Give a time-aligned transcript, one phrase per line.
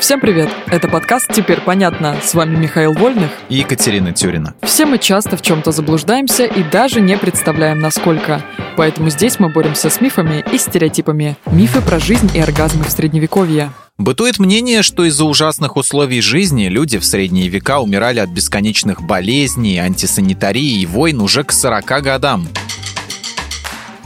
[0.00, 0.48] Всем привет!
[0.66, 2.16] Это подкаст «Теперь понятно».
[2.22, 4.54] С вами Михаил Вольных и Екатерина Тюрина.
[4.62, 8.44] Все мы часто в чем-то заблуждаемся и даже не представляем, насколько.
[8.76, 11.36] Поэтому здесь мы боремся с мифами и стереотипами.
[11.46, 13.72] Мифы про жизнь и оргазмы в Средневековье.
[13.98, 19.78] Бытует мнение, что из-за ужасных условий жизни люди в средние века умирали от бесконечных болезней,
[19.78, 22.46] антисанитарии и войн уже к 40 годам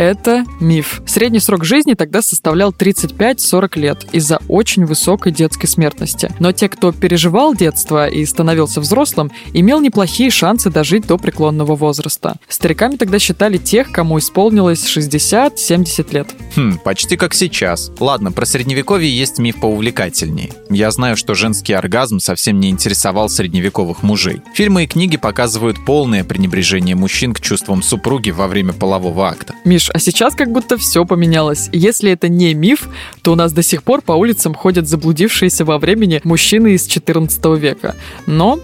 [0.01, 1.03] это миф.
[1.05, 6.33] Средний срок жизни тогда составлял 35-40 лет из-за очень высокой детской смертности.
[6.39, 12.37] Но те, кто переживал детство и становился взрослым, имел неплохие шансы дожить до преклонного возраста.
[12.49, 16.29] Стариками тогда считали тех, кому исполнилось 60-70 лет.
[16.57, 17.93] Хм, почти как сейчас.
[18.01, 20.51] Ладно, про средневековье есть миф поувлекательнее.
[20.71, 24.41] Я знаю, что женский оргазм совсем не интересовал средневековых мужей.
[24.55, 29.55] Фильмы и книги показывают полное пренебрежение мужчин к чувствам супруги во время полового акта.
[29.67, 31.69] Миш, а сейчас как будто все поменялось.
[31.73, 32.89] Если это не миф,
[33.23, 37.45] то у нас до сих пор по улицам ходят заблудившиеся во времени мужчины из 14
[37.59, 37.97] века.
[38.27, 38.59] Но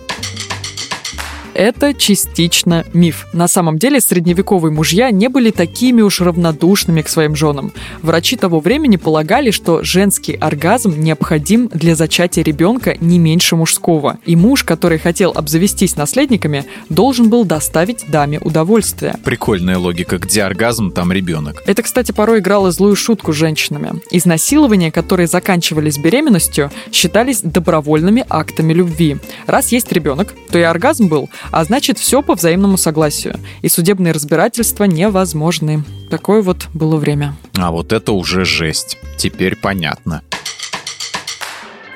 [1.56, 3.26] это частично миф.
[3.32, 7.72] На самом деле средневековые мужья не были такими уж равнодушными к своим женам.
[8.02, 14.18] Врачи того времени полагали, что женский оргазм необходим для зачатия ребенка не меньше мужского.
[14.26, 19.16] И муж, который хотел обзавестись наследниками, должен был доставить даме удовольствие.
[19.24, 21.62] Прикольная логика, где оргазм, там ребенок.
[21.66, 24.00] Это, кстати, порой играло злую шутку с женщинами.
[24.10, 29.16] Изнасилования, которые заканчивались беременностью, считались добровольными актами любви.
[29.46, 33.38] Раз есть ребенок, то и оргазм был а значит, все по взаимному согласию.
[33.62, 35.84] И судебные разбирательства невозможны.
[36.10, 37.36] Такое вот было время.
[37.56, 38.98] А вот это уже жесть.
[39.16, 40.22] Теперь понятно.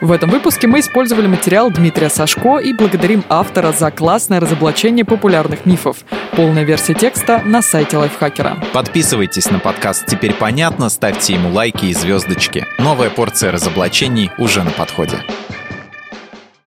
[0.00, 5.66] В этом выпуске мы использовали материал Дмитрия Сашко и благодарим автора за классное разоблачение популярных
[5.66, 5.98] мифов.
[6.32, 8.56] Полная версия текста на сайте Лайфхакера.
[8.72, 12.66] Подписывайтесь на подкаст «Теперь понятно», ставьте ему лайки и звездочки.
[12.78, 15.18] Новая порция разоблачений уже на подходе.